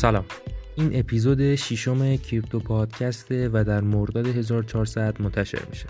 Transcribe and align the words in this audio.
سلام. 0.00 0.24
این 0.76 0.90
اپیزود 0.94 1.54
ششم 1.54 2.16
کریپتو 2.16 2.60
پادکسته 2.60 3.50
و 3.52 3.64
در 3.64 3.80
مرداد 3.80 4.26
1400 4.26 5.22
منتشر 5.22 5.62
میشه. 5.70 5.86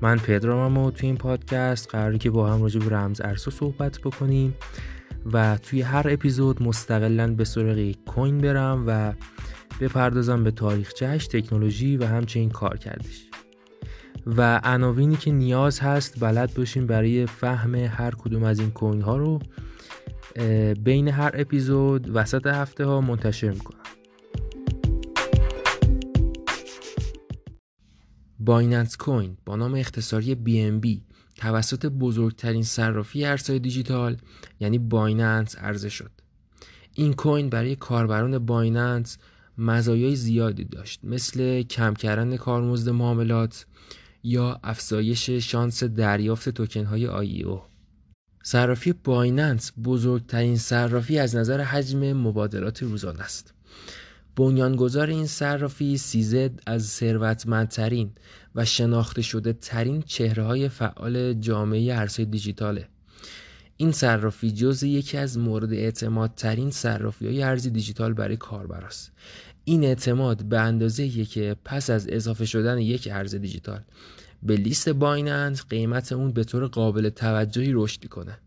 من 0.00 0.16
پدرامم 0.16 0.78
و 0.78 0.90
توی 0.90 1.06
این 1.06 1.16
پادکست 1.16 1.88
قراره 1.90 2.18
که 2.18 2.30
با 2.30 2.52
هم 2.52 2.62
راجع 2.62 2.80
به 2.80 2.96
رمز 2.96 3.20
ارزها 3.20 3.50
صحبت 3.50 3.98
بکنیم 3.98 4.54
و 5.32 5.56
توی 5.56 5.82
هر 5.82 6.06
اپیزود 6.10 6.62
مستقلا 6.62 7.34
به 7.34 7.44
سراغ 7.44 7.78
یک 7.78 8.04
کوین 8.04 8.38
برم 8.38 8.84
و 8.86 9.12
بپردازم 9.80 10.44
به 10.44 10.50
تاریخچهش 10.50 11.26
تکنولوژی 11.26 11.96
و 11.96 12.06
همچنین 12.06 12.50
کار 12.50 12.76
کردش 12.76 13.24
و 14.26 14.60
عناوینی 14.64 15.16
که 15.16 15.30
نیاز 15.30 15.80
هست 15.80 16.20
بلد 16.20 16.54
باشیم 16.54 16.86
برای 16.86 17.26
فهم 17.26 17.74
هر 17.74 18.10
کدوم 18.10 18.42
از 18.42 18.60
این 18.60 18.70
کوین 18.70 19.02
ها 19.02 19.16
رو 19.16 19.38
بین 20.84 21.08
هر 21.08 21.30
اپیزود 21.34 22.16
وسط 22.16 22.46
هفته 22.46 22.84
ها 22.84 23.00
منتشر 23.00 23.50
می‌کنم. 23.50 23.80
بایننس 28.38 28.96
کوین 28.96 29.36
با 29.46 29.56
نام 29.56 29.74
اختصاری 29.74 30.34
BNB 30.34 31.00
توسط 31.36 31.86
بزرگترین 31.86 32.62
صرافی 32.62 33.24
ارزهای 33.24 33.58
دیجیتال 33.58 34.16
یعنی 34.60 34.78
بایننس 34.78 35.58
عرضه 35.58 35.88
شد. 35.88 36.10
این 36.94 37.12
coin 37.12 37.50
برای 37.50 37.76
کاربران 37.76 38.38
بایننس 38.38 39.18
مزایای 39.58 40.16
زیادی 40.16 40.64
داشت 40.64 41.00
مثل 41.04 41.62
کم 41.62 41.94
کردن 41.94 42.36
کارمزد 42.36 42.88
معاملات 42.88 43.66
یا 44.22 44.60
افزایش 44.64 45.30
شانس 45.30 45.84
دریافت 45.84 46.48
توکن 46.48 46.84
های 46.84 47.06
آیو 47.06 47.60
صرافی 48.42 48.92
بایننس 48.92 49.72
بزرگترین 49.84 50.56
صرافی 50.56 51.18
از 51.18 51.36
نظر 51.36 51.60
حجم 51.60 52.12
مبادلات 52.12 52.82
روزانه 52.82 53.20
است. 53.20 53.54
بنیانگذار 54.36 55.10
این 55.10 55.26
صرافی 55.26 55.98
سیزد 55.98 56.50
از 56.66 56.86
ثروتمندترین 56.86 58.10
و 58.54 58.64
شناخته 58.64 59.22
شده 59.22 59.52
ترین 59.52 60.02
چهره 60.02 60.42
های 60.42 60.68
فعال 60.68 61.34
جامعه 61.34 61.94
ارزهای 61.94 62.26
دیجیتاله. 62.26 62.88
این 63.76 63.92
صرافی 63.92 64.50
جز 64.50 64.82
یکی 64.82 65.16
از 65.16 65.38
مورد 65.38 65.72
اعتماد 65.72 66.34
ترین 66.34 66.70
صرافی 66.70 67.26
های 67.26 67.42
ارزی 67.42 67.70
دیجیتال 67.70 68.12
برای 68.12 68.36
کاربر 68.36 68.84
است. 68.84 69.12
این 69.64 69.84
اعتماد 69.84 70.44
به 70.44 70.60
اندازه 70.60 71.24
که 71.24 71.56
پس 71.64 71.90
از 71.90 72.08
اضافه 72.08 72.46
شدن 72.46 72.78
یک 72.78 73.08
ارز 73.12 73.34
دیجیتال 73.34 73.80
به 74.42 74.56
لیست 74.56 74.88
بایننس 74.88 75.64
قیمت 75.64 76.12
اون 76.12 76.32
به 76.32 76.44
طور 76.44 76.66
قابل 76.66 77.08
توجهی 77.08 77.72
رشد 77.72 78.06
کنه. 78.06 78.38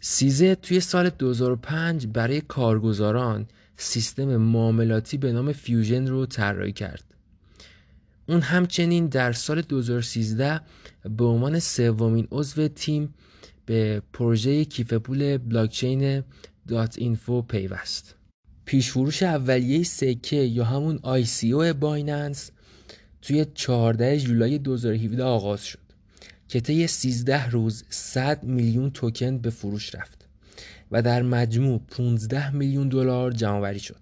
CZ 0.00 0.54
توی 0.54 0.80
سال 0.80 1.10
2005 1.10 2.06
برای 2.06 2.40
کارگزاران 2.40 3.46
سیستم 3.76 4.36
معاملاتی 4.36 5.16
به 5.16 5.32
نام 5.32 5.52
فیوژن 5.52 6.06
رو 6.06 6.26
طراحی 6.26 6.72
کرد. 6.72 7.04
اون 8.28 8.40
همچنین 8.40 9.06
در 9.06 9.32
سال 9.32 9.60
2013 9.60 10.60
به 11.16 11.24
عنوان 11.24 11.58
سومین 11.58 12.28
عضو 12.30 12.68
تیم 12.68 13.14
به 13.66 14.02
پروژه 14.12 14.64
کیف 14.64 14.92
پول 14.92 15.38
blockchain.info 15.38 17.42
پیوست. 17.42 18.14
پیشفروش 18.64 19.22
اولیه 19.22 19.82
سکه 19.82 20.36
یا 20.36 20.64
همون 20.64 20.98
ICO 20.98 21.74
بایننس 21.74 22.50
توی 23.22 23.46
14 23.54 24.18
جولای 24.18 24.58
2017 24.58 25.24
آغاز 25.24 25.64
شد 25.64 25.78
که 26.48 26.60
طی 26.60 26.86
13 26.86 27.48
روز 27.48 27.84
100 27.90 28.44
میلیون 28.44 28.90
توکن 28.90 29.38
به 29.38 29.50
فروش 29.50 29.94
رفت 29.94 30.28
و 30.90 31.02
در 31.02 31.22
مجموع 31.22 31.80
15 31.90 32.50
میلیون 32.50 32.88
دلار 32.88 33.32
جمع‌آوری 33.32 33.80
شد. 33.80 34.00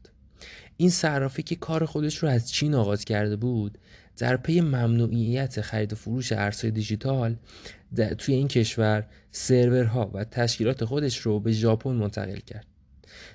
این 0.77 0.91
صرافی 0.91 1.43
که 1.43 1.57
کار 1.57 1.85
خودش 1.85 2.17
رو 2.17 2.29
از 2.29 2.53
چین 2.53 2.75
آغاز 2.75 3.05
کرده 3.05 3.37
بود 3.37 3.79
در 4.17 4.37
پی 4.37 4.61
ممنوعیت 4.61 5.61
خرید 5.61 5.93
و 5.93 5.97
فروش 5.97 6.33
ارزهای 6.33 6.71
دیجیتال 6.71 7.37
توی 8.19 8.35
این 8.35 8.49
کشور 8.49 9.07
سرورها 9.31 10.11
و 10.15 10.25
تشکیلات 10.25 10.85
خودش 10.85 11.19
رو 11.19 11.41
به 11.41 11.53
ژاپن 11.53 11.91
منتقل 11.91 12.39
کرد. 12.39 12.67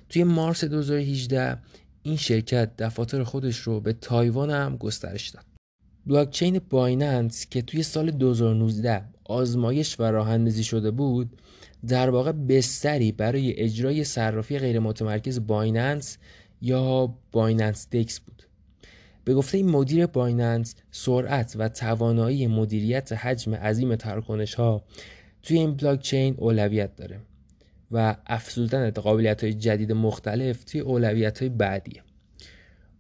توی 0.10 0.24
مارس 0.24 0.64
2018 0.64 1.58
این 2.04 2.18
شرکت 2.18 2.78
دفاتر 2.78 3.24
خودش 3.24 3.58
رو 3.58 3.80
به 3.80 3.94
تایوان 3.94 4.50
هم 4.50 4.78
گسترش 4.78 5.30
داد. 5.30 5.49
بلاکچین 6.06 6.62
بایننس 6.70 7.46
که 7.46 7.62
توی 7.62 7.84
سال 7.84 8.12
2019 8.12 9.02
آزمایش 9.26 10.00
و 10.00 10.04
راه 10.04 10.30
اندازی 10.30 10.64
شده 10.64 10.92
بود 10.92 11.30
در 11.88 12.10
واقع 12.10 12.32
بستری 12.32 13.12
برای 13.12 13.60
اجرای 13.60 14.04
صرافی 14.04 14.60
غیر 14.60 14.80
متمرکز 14.80 15.48
بایننس 15.48 16.18
یا 16.62 17.16
بایننس 17.32 17.90
دکس 17.90 18.20
بود. 18.20 18.44
به 19.24 19.34
گفته 19.34 19.64
مدیر 19.64 20.06
بایننس 20.06 20.76
سرعت 20.92 21.56
و 21.60 21.70
توانایی 21.70 22.48
مدیریت 22.48 23.14
حجم 23.14 23.56
عظیم 23.56 23.96
تراکنش 23.96 24.54
ها 24.54 24.84
توی 25.44 25.58
این 25.58 25.76
بلاکچین 25.76 26.36
اولویت 26.38 26.96
داره 26.96 27.20
و 27.92 28.16
افزودن 28.26 28.90
قابلیت 28.92 29.44
های 29.44 29.54
جدید 29.54 29.92
مختلف 29.92 30.64
توی 30.64 30.82
اولویت 30.82 31.40
های 31.40 31.50
بعدیه. 31.50 32.04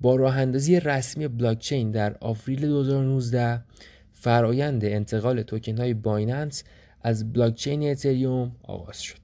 با 0.02 0.16
راه 0.16 0.38
اندازی 0.38 0.80
رسمی 0.80 1.28
بلاکچین 1.28 1.92
در 1.92 2.16
آوریل 2.20 2.62
2019 2.62 3.62
فرایند 4.14 4.86
انتقال 4.86 5.42
توکن 5.42 5.78
های 5.78 5.94
بایننس 5.94 6.64
از 7.02 7.34
بلاکچین 7.34 7.92
اتریوم 7.92 8.56
آغاز 8.64 9.02
شد. 9.02 9.18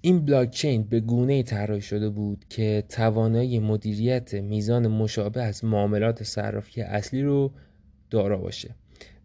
این 0.00 0.24
بلاکچین 0.24 0.82
به 0.82 1.00
گونه 1.00 1.42
طراحی 1.42 1.80
شده 1.80 2.08
بود 2.08 2.44
که 2.50 2.84
توانایی 2.88 3.58
مدیریت 3.58 4.34
میزان 4.34 4.86
مشابه 4.86 5.42
از 5.42 5.64
معاملات 5.64 6.22
صرافی 6.22 6.82
اصلی 6.82 7.22
رو 7.22 7.52
دارا 8.10 8.38
باشه 8.38 8.74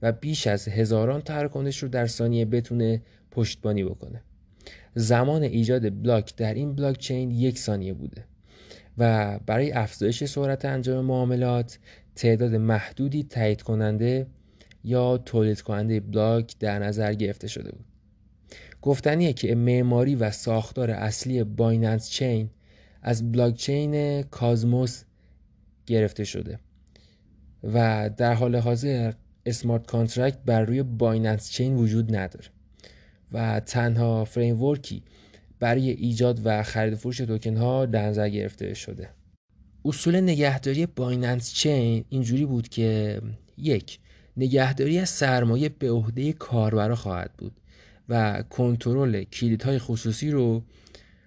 و 0.01 0.11
بیش 0.11 0.47
از 0.47 0.67
هزاران 0.67 1.21
تراکنش 1.21 1.83
رو 1.83 1.89
در 1.89 2.07
ثانیه 2.07 2.45
بتونه 2.45 3.01
پشتبانی 3.31 3.83
بکنه. 3.83 4.21
زمان 4.95 5.43
ایجاد 5.43 6.01
بلاک 6.03 6.35
در 6.35 6.53
این 6.53 6.75
بلاکچین 6.75 7.31
یک 7.31 7.57
ثانیه 7.57 7.93
بوده. 7.93 8.25
و 8.99 9.39
برای 9.45 9.71
افزایش 9.71 10.23
سرعت 10.23 10.65
انجام 10.65 11.05
معاملات 11.05 11.79
تعداد 12.15 12.55
محدودی 12.55 13.23
تایید 13.23 13.61
کننده 13.61 14.27
یا 14.83 15.17
تولید 15.17 15.61
کننده 15.61 15.99
بلاک 15.99 16.55
در 16.59 16.79
نظر 16.79 17.13
گرفته 17.13 17.47
شده 17.47 17.71
بود. 17.71 17.85
گفتنیه 18.81 19.33
که 19.33 19.55
معماری 19.55 20.15
و 20.15 20.31
ساختار 20.31 20.91
اصلی 20.91 21.43
بایننس 21.43 22.09
چین 22.09 22.49
از 23.01 23.31
بلاکچین 23.31 24.21
کازموس 24.21 25.03
گرفته 25.85 26.23
شده 26.23 26.59
و 27.63 28.09
در 28.17 28.33
حال 28.33 28.55
حاضر 28.55 29.13
smart 29.45 29.87
contract 29.87 30.37
بر 30.45 30.61
روی 30.61 30.83
بایننس 30.83 31.51
چین 31.51 31.75
وجود 31.75 32.15
نداره 32.15 32.45
و 33.31 33.59
تنها 33.59 34.25
framework 34.25 34.95
ی 34.95 35.03
برای 35.59 35.89
ایجاد 35.89 36.41
و 36.43 36.63
خرید 36.63 36.95
فروش 36.95 37.17
توکن 37.17 37.57
ها 37.57 37.85
در 37.85 38.05
نظر 38.05 38.29
گرفته 38.29 38.73
شده. 38.73 39.09
اصول 39.85 40.19
نگهداری 40.19 40.85
بایننس 40.85 41.53
چین 41.53 42.05
اینجوری 42.09 42.45
بود 42.45 42.69
که 42.69 43.21
یک 43.57 43.99
نگهداری 44.37 44.99
از 44.99 45.09
سرمایه 45.09 45.69
به 45.69 45.91
عهده 45.91 46.33
کاربرا 46.33 46.95
خواهد 46.95 47.31
بود 47.37 47.51
و 48.09 48.43
کنترل 48.49 49.23
کلیدهای 49.23 49.79
خصوصی 49.79 50.31
رو 50.31 50.63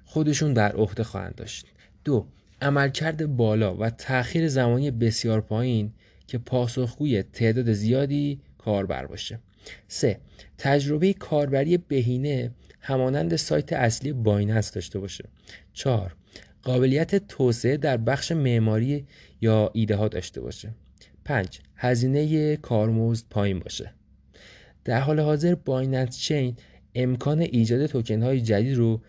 خودشون 0.05 0.53
در 0.53 0.73
عهده 0.73 1.05
خواهند 1.05 1.35
داشت. 1.35 1.67
دو 2.05 2.27
عملکرد 2.63 3.37
بالا 3.37 3.77
و 3.77 3.91
تأخیر 3.91 4.49
زمانی 4.49 4.91
بسیار 4.91 5.41
پایین 5.41 5.93
که 6.27 6.39
پاسخگوی 6.39 7.23
تعداد 7.23 7.73
زیادی 7.73 8.41
کاربر 8.59 9.07
باشه. 9.07 9.39
سه 9.89 10.21
تجربه 10.59 11.13
کاربری 11.13 11.77
بهینه 11.77 12.51
همانند 12.81 13.37
سایت 13.37 13.73
اصلی 13.73 14.13
بایننس 14.13 14.73
داشته 14.73 14.99
باشه. 14.99 15.25
4 15.73 16.17
قابلیت 16.63 17.29
توسعه 17.29 17.77
در 17.77 17.97
بخش 17.97 18.33
معماری 18.33 19.07
یا 19.41 19.71
ایده 19.75 19.97
ها 19.97 20.09
داشته 20.09 20.41
باشه. 20.41 20.71
5 21.25 21.61
هزینه 21.77 22.57
کارمزد 22.57 23.25
پایین 23.31 23.59
باشه. 23.59 23.93
در 24.85 25.01
حال 25.01 25.21
حاضر 25.21 25.55
بایننس 25.55 26.19
چین 26.19 26.57
امکان 26.95 27.41
ایجاد 27.41 27.87
توکن 27.87 28.23
های 28.23 28.41
جدید 28.41 28.77
رو 28.77 29.01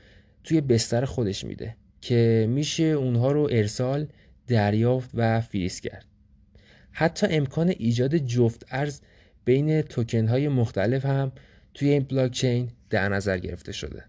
توی 0.44 0.62
بستر 0.62 1.06
خودش 1.06 1.44
میده 1.44 1.76
که 2.02 2.48
میشه 2.50 2.84
اونها 2.84 3.32
رو 3.32 3.50
ارسال 3.52 4.08
دریافت 4.48 5.10
و 5.14 5.42
فریز 5.42 5.80
کرد. 5.80 6.06
حتی 6.92 7.28
امکان 7.30 7.70
ایجاد 7.70 8.18
جفت 8.18 8.66
ارز 8.70 9.02
بین 9.46 9.82
توکن 9.82 10.28
های 10.28 10.48
مختلف 10.48 11.06
هم 11.06 11.32
توی 11.74 11.90
این 11.90 12.04
بلاک 12.04 12.32
چین 12.32 12.70
در 12.90 13.10
نظر 13.10 13.38
گرفته 13.38 13.72
شده 13.72 14.04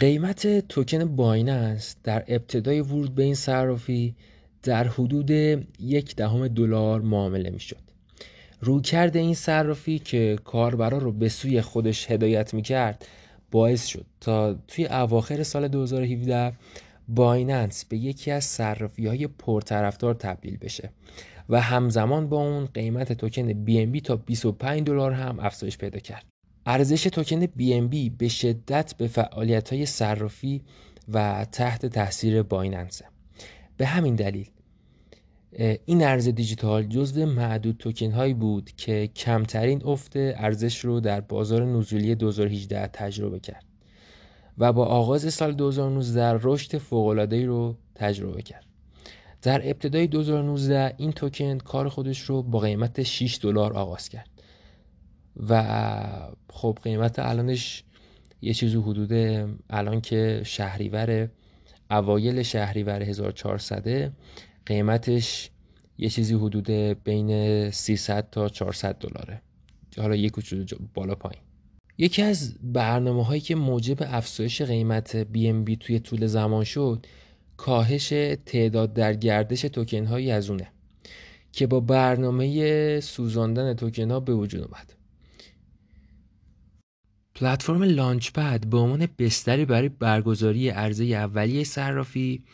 قیمت 0.00 0.68
توکن 0.68 1.16
بایننس 1.16 1.96
در 2.04 2.24
ابتدای 2.28 2.80
ورود 2.80 3.14
به 3.14 3.22
این 3.22 3.34
صرافی 3.34 4.14
در 4.62 4.88
حدود 4.88 5.30
یک 5.80 6.16
دهم 6.16 6.48
دلار 6.48 7.00
معامله 7.00 7.50
می‌شد. 7.50 7.86
رویکرد 8.60 9.16
این 9.16 9.34
صرافی 9.34 9.98
که 9.98 10.38
کاربرا 10.44 10.98
رو 10.98 11.12
به 11.12 11.28
سوی 11.28 11.60
خودش 11.60 12.10
هدایت 12.10 12.54
می‌کرد 12.54 13.06
باعث 13.50 13.86
شد 13.86 14.06
تا 14.20 14.54
توی 14.68 14.86
اواخر 14.86 15.42
سال 15.42 15.68
2017 15.68 16.52
بایننس 17.08 17.84
به 17.84 17.96
یکی 17.96 18.30
از 18.30 18.44
صرافی 18.44 19.06
های 19.06 19.26
پرطرفدار 19.26 20.14
تبدیل 20.14 20.56
بشه 20.56 20.90
و 21.48 21.60
همزمان 21.60 22.28
با 22.28 22.36
اون 22.36 22.66
قیمت 22.66 23.12
توکن 23.12 23.64
BNB 23.66 24.00
تا 24.02 24.16
25 24.16 24.86
دلار 24.86 25.12
هم 25.12 25.40
افزایش 25.40 25.78
پیدا 25.78 25.98
کرد. 25.98 26.24
ارزش 26.66 27.02
توکن 27.02 27.46
BNB 27.46 28.10
به 28.18 28.28
شدت 28.28 28.94
به 28.98 29.06
فعالیت 29.06 29.72
های 29.72 29.86
صرافی 29.86 30.62
و 31.08 31.46
تحت 31.52 31.86
تاثیر 31.86 32.42
بایننسه. 32.42 33.04
به 33.76 33.86
همین 33.86 34.14
دلیل 34.14 34.50
این 35.86 36.04
ارز 36.04 36.28
دیجیتال 36.28 36.82
جزو 36.82 37.26
معدود 37.26 37.76
توکن 37.76 38.10
هایی 38.10 38.34
بود 38.34 38.70
که 38.76 39.06
کمترین 39.16 39.82
افت 39.84 40.12
ارزش 40.16 40.84
رو 40.84 41.00
در 41.00 41.20
بازار 41.20 41.64
نزولی 41.64 42.14
2018 42.14 42.86
تجربه 42.86 43.40
کرد 43.40 43.64
و 44.58 44.72
با 44.72 44.84
آغاز 44.86 45.34
سال 45.34 45.52
2019 45.52 46.38
رشد 46.42 46.78
فوق‌العاده‌ای 46.78 47.44
رو 47.44 47.76
تجربه 47.94 48.42
کرد. 48.42 48.64
در 49.42 49.70
ابتدای 49.70 50.06
2019 50.06 50.94
این 50.96 51.12
توکن 51.12 51.58
کار 51.58 51.88
خودش 51.88 52.20
رو 52.20 52.42
با 52.42 52.58
قیمت 52.58 53.02
6 53.02 53.38
دلار 53.42 53.72
آغاز 53.72 54.08
کرد. 54.08 54.30
و 55.48 55.64
خب 56.50 56.78
قیمت 56.82 57.18
الانش 57.18 57.84
یه 58.42 58.54
چیزی 58.54 58.76
حدود 58.76 59.12
الان 59.70 60.00
که 60.00 60.42
شهریور 60.44 61.28
اوایل 61.90 62.42
شهریور 62.42 63.02
1400 63.02 64.12
قیمتش 64.66 65.50
یه 65.98 66.08
چیزی 66.08 66.34
حدود 66.34 66.70
بین 67.04 67.70
300 67.70 68.30
تا 68.30 68.48
400 68.48 68.98
دلاره. 68.98 69.42
حالا 69.98 70.16
یک 70.16 70.32
کوچولو 70.32 70.64
بالا 70.94 71.14
پایین. 71.14 71.42
یکی 71.98 72.22
از 72.22 72.54
برنامه 72.62 73.24
هایی 73.24 73.40
که 73.40 73.54
موجب 73.54 73.96
افزایش 74.00 74.62
قیمت 74.62 75.22
BNB 75.22 75.76
توی 75.80 75.98
طول 75.98 76.26
زمان 76.26 76.64
شد 76.64 77.06
کاهش 77.56 78.08
تعداد 78.46 78.92
در 78.92 79.14
گردش 79.14 79.60
توکن 79.60 80.06
هایی 80.06 80.30
از 80.30 80.50
که 81.52 81.66
با 81.66 81.80
برنامه 81.80 83.00
سوزاندن 83.00 83.74
توکن 83.74 84.10
ها 84.10 84.20
به 84.20 84.34
وجود 84.34 84.60
اومد. 84.60 84.92
پلتفرم 87.34 87.82
لانچ 87.82 88.30
پد 88.30 88.66
به 88.66 88.76
عنوان 88.78 89.08
بستری 89.18 89.64
برای 89.64 89.88
برگزاری 89.88 90.68
عرضه 90.68 91.04
اولیه 91.04 91.64
صرافی 91.64 92.44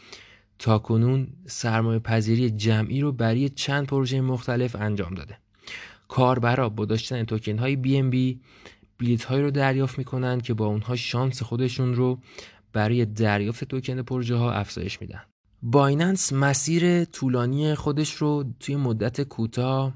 تا 0.59 0.79
کنون 0.79 1.29
سرمایه 1.47 1.99
پذیری 1.99 2.51
جمعی 2.51 3.01
رو 3.01 3.13
برای 3.13 3.49
چند 3.49 3.87
پروژه 3.87 4.21
مختلف 4.21 4.77
انجام 4.77 5.15
داده. 5.15 5.39
کاربرا 6.09 6.69
با 6.69 6.85
داشتن 6.85 7.25
توکن 7.25 7.59
های 7.59 7.77
BNB 7.77 8.37
بلیت 8.99 9.25
هایی 9.25 9.43
رو 9.43 9.51
دریافت 9.51 9.99
می‌کنن 9.99 10.41
که 10.41 10.55
با 10.55 10.67
اونها 10.67 10.97
شانس 10.97 11.43
خودشون 11.43 11.95
رو 11.95 12.19
برای 12.73 13.05
دریافت 13.05 13.65
توکن 13.65 14.03
پروژه 14.03 14.37
ها 14.37 14.53
افزایش 14.53 15.01
میدن 15.01 15.23
بایننس 15.63 16.33
مسیر 16.33 17.05
طولانی 17.05 17.75
خودش 17.75 18.15
رو 18.15 18.45
توی 18.61 18.77
مدت 18.77 19.21
کوتاه 19.21 19.95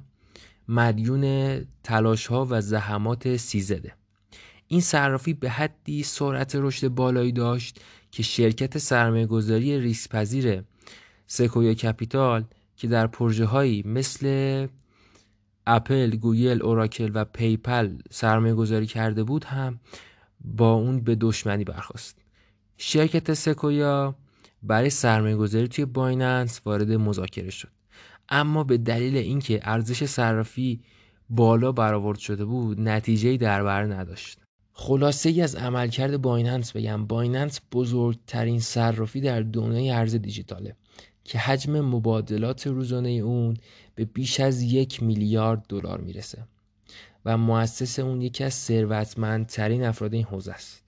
مدیون 0.69 1.65
تلاش 1.83 2.27
ها 2.27 2.47
و 2.51 2.61
زحمات 2.61 3.37
سیزده 3.37 3.93
این 4.69 4.81
صرافی 4.81 5.35
به 5.35 5.51
حدی 5.51 6.03
سرعت 6.03 6.53
رشد 6.55 6.89
بالایی 6.89 7.33
داشت 7.33 7.81
که 8.11 8.23
شرکت 8.23 8.79
سرمایه 8.79 9.27
گذاری 9.27 9.79
ریسک 9.79 10.11
پذیر 10.11 10.63
سکویا 11.27 11.75
کپیتال 11.75 12.45
که 12.77 12.89
در 12.89 13.07
پروژه 13.07 13.45
هایی 13.45 13.83
مثل 13.87 14.67
اپل، 15.67 16.17
گوگل، 16.17 16.63
اوراکل 16.63 17.11
و 17.15 17.25
پیپل 17.25 17.99
سرمایه 18.11 18.55
گذاری 18.55 18.87
کرده 18.87 19.25
بود 19.25 19.45
هم 19.45 19.81
با 20.41 20.73
اون 20.73 21.01
به 21.01 21.15
دشمنی 21.15 21.65
برخواست. 21.65 22.26
شرکت 22.79 23.35
سکویا 23.35 24.15
برای 24.63 24.91
سرمایه 24.91 25.37
گذاری 25.37 25.69
توی 25.69 25.85
بایننس 25.85 26.61
وارد 26.65 26.93
مذاکره 26.93 27.51
شد. 27.51 27.69
اما 28.29 28.65
به 28.65 28.79
دلیل 28.79 29.17
اینکه 29.17 29.61
ارزش 29.63 30.05
صرافی 30.05 30.81
بالا 31.31 31.73
برآورد 31.73 32.19
شده 32.19 32.45
بود 32.45 32.81
نتیجه 32.81 33.37
در 33.37 33.63
بر 33.63 33.83
نداشت. 33.83 34.39
خلاصه 34.73 35.29
ای 35.29 35.43
از 35.43 35.55
عملکرد 35.55 36.23
بایننس 36.23 36.73
بگم 36.73 37.07
بایننس 37.07 37.61
بزرگترین 37.73 38.61
صرافی 38.61 39.21
در 39.21 39.41
دنیای 39.41 39.91
ارز 39.91 40.15
دیجیتاله 40.15 40.77
که 41.25 41.39
حجم 41.39 41.81
مبادلات 41.81 42.67
روزانه 42.67 43.09
اون 43.09 43.57
به 43.95 44.05
بیش 44.05 44.41
از 44.41 44.63
یک 44.63 45.03
میلیارد 45.03 45.67
دلار 45.69 46.01
می‌رسه 46.01 46.45
و 47.25 47.39
مؤسس 47.39 47.99
اون 47.99 48.23
یکی 48.23 48.45
از 48.45 48.55
ثروتمندترین 48.55 49.85
افراد 49.85 50.15
این 50.15 50.25
حوزه 50.25 50.53
است 50.53 50.83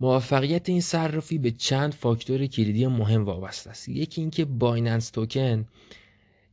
موفقیت 0.00 0.68
این 0.68 0.80
صرافی 0.80 1.38
به 1.38 1.50
چند 1.50 1.94
فاکتور 1.94 2.46
کلیدی 2.46 2.86
مهم 2.86 3.24
وابسته 3.24 3.70
است. 3.70 3.88
یکی 3.88 4.20
اینکه 4.20 4.44
بایننس 4.44 5.10
توکن 5.10 5.66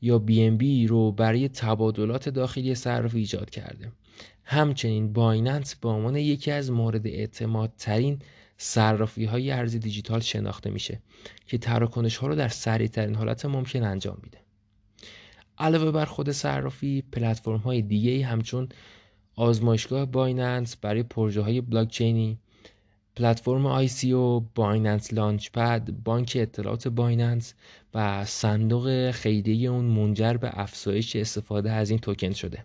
یا 0.01 0.23
BNB 0.27 0.89
رو 0.89 1.11
برای 1.11 1.49
تبادلات 1.49 2.29
داخلی 2.29 2.75
صرافی 2.75 3.19
ایجاد 3.19 3.49
کرده. 3.49 3.91
همچنین 4.43 5.13
بایننس 5.13 5.75
به 5.75 5.89
عنوان 5.89 6.15
یکی 6.15 6.51
از 6.51 6.71
مورد 6.71 7.07
اعتماد 7.07 7.73
ترین 7.77 8.19
صرافی 8.57 9.25
های 9.25 9.51
ارز 9.51 9.75
دیجیتال 9.75 10.19
شناخته 10.19 10.69
میشه 10.69 11.01
که 11.47 11.57
تراکنش 11.57 12.17
ها 12.17 12.27
رو 12.27 12.35
در 12.35 12.47
سریع 12.47 12.87
ترین 12.87 13.15
حالت 13.15 13.45
ممکن 13.45 13.83
انجام 13.83 14.17
میده. 14.23 14.37
علاوه 15.57 15.91
بر 15.91 16.05
خود 16.05 16.31
صرافی 16.31 17.03
پلتفرم 17.11 17.57
های 17.57 17.81
دیگه 17.81 18.25
همچون 18.25 18.69
آزمایشگاه 19.35 20.05
بایننس 20.05 20.75
برای 20.75 21.03
پروژه 21.03 21.41
های 21.41 21.61
بلاکچینی 21.61 22.39
پلتفرم 23.15 23.65
او 23.65 24.49
بایننس 24.55 25.13
لانچ 25.13 25.49
پد، 25.51 25.89
بانک 26.03 26.37
اطلاعات 26.41 26.87
بایننس 26.87 27.53
و 27.93 28.25
صندوق 28.25 29.11
خیریه 29.11 29.69
اون 29.69 29.85
منجر 29.85 30.33
به 30.33 30.49
افزایش 30.53 31.15
استفاده 31.15 31.71
از 31.71 31.89
این 31.89 31.99
توکن 31.99 32.31
شده. 32.31 32.63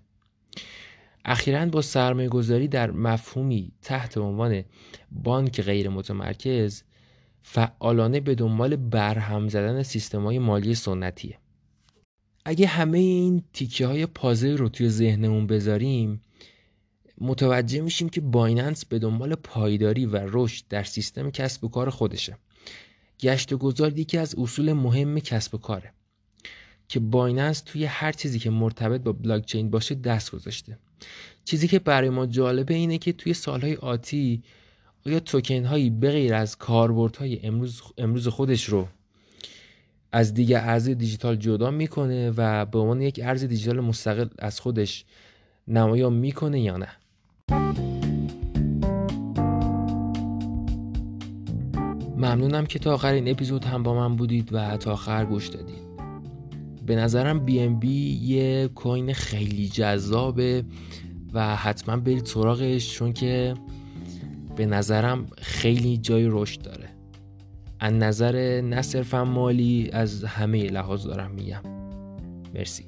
اخیرا 1.24 1.66
با 1.66 1.82
سرمایه 1.82 2.28
گذاری 2.28 2.68
در 2.68 2.90
مفهومی 2.90 3.72
تحت 3.82 4.18
عنوان 4.18 4.64
بانک 5.12 5.60
غیر 5.60 5.88
متمرکز 5.88 6.82
فعالانه 7.42 8.20
به 8.20 8.34
دنبال 8.34 8.76
برهم 8.76 9.48
زدن 9.48 9.82
سیستم 9.82 10.24
های 10.24 10.38
مالی 10.38 10.74
سنتیه 10.74 11.38
اگه 12.44 12.66
همه 12.66 12.98
این 12.98 13.42
تیکه 13.52 13.86
های 13.86 14.06
پازل 14.06 14.56
رو 14.56 14.68
توی 14.68 14.88
ذهنمون 14.88 15.46
بذاریم 15.46 16.20
متوجه 17.20 17.80
میشیم 17.80 18.08
که 18.08 18.20
بایننس 18.20 18.84
به 18.84 18.98
دنبال 18.98 19.34
پایداری 19.34 20.06
و 20.06 20.20
رشد 20.22 20.64
در 20.68 20.84
سیستم 20.84 21.30
کسب 21.30 21.64
و 21.64 21.68
کار 21.68 21.90
خودشه. 21.90 22.36
گشت 23.20 23.52
و 23.52 23.58
گذار 23.58 23.98
یکی 23.98 24.18
از 24.18 24.34
اصول 24.38 24.72
مهم 24.72 25.18
کسب 25.20 25.54
و 25.54 25.58
کاره 25.58 25.92
که 26.88 27.00
بایننس 27.00 27.60
توی 27.60 27.84
هر 27.84 28.12
چیزی 28.12 28.38
که 28.38 28.50
مرتبط 28.50 29.00
با 29.00 29.12
بلاکچین 29.12 29.70
باشه 29.70 29.94
دست 29.94 30.30
گذاشته. 30.30 30.78
چیزی 31.44 31.68
که 31.68 31.78
برای 31.78 32.10
ما 32.10 32.26
جالبه 32.26 32.74
اینه 32.74 32.98
که 32.98 33.12
توی 33.12 33.34
سالهای 33.34 33.74
آتی 33.74 34.42
آیا 35.06 35.20
توکن 35.20 35.64
هایی 35.64 35.90
بغیر 35.90 36.34
از 36.34 36.58
کاربردهای 36.58 37.46
امروز 37.46 37.82
امروز 37.98 38.28
خودش 38.28 38.64
رو 38.64 38.88
از 40.12 40.34
دیگه 40.34 40.58
ارز 40.58 40.88
دیجیتال 40.88 41.36
جدا 41.36 41.70
می‌کنه 41.70 42.30
و 42.30 42.66
به 42.66 42.78
عنوان 42.78 43.02
یک 43.02 43.20
ارز 43.22 43.44
دیجیتال 43.44 43.80
مستقل 43.80 44.28
از 44.38 44.60
خودش 44.60 45.04
نمایان 45.68 46.12
می‌کنه 46.12 46.60
یا 46.60 46.76
نه؟ 46.76 46.88
ممنونم 52.16 52.66
که 52.66 52.78
تا 52.78 52.94
آخر 52.94 53.12
این 53.12 53.28
اپیزود 53.28 53.64
هم 53.64 53.82
با 53.82 53.94
من 53.94 54.16
بودید 54.16 54.48
و 54.52 54.76
تا 54.76 54.92
آخر 54.92 55.24
گوش 55.24 55.48
دادید. 55.48 55.90
به 56.86 56.96
نظرم 56.96 57.44
بی 57.44 57.60
ام 57.60 57.78
بی 57.78 58.18
یه 58.22 58.68
کوین 58.74 59.12
خیلی 59.12 59.68
جذابه 59.68 60.64
و 61.32 61.56
حتما 61.56 61.96
برید 61.96 62.26
سراغش 62.26 62.94
چون 62.94 63.12
که 63.12 63.54
به 64.56 64.66
نظرم 64.66 65.26
خیلی 65.38 65.96
جای 65.96 66.28
رشد 66.30 66.62
داره. 66.62 66.88
از 67.80 67.92
نظر 67.92 68.60
نه 68.60 68.82
صرفا 68.82 69.24
مالی 69.24 69.90
از 69.92 70.24
همه 70.24 70.64
لحاظ 70.64 71.06
دارم 71.06 71.30
میگم. 71.30 71.62
مرسی. 72.54 72.84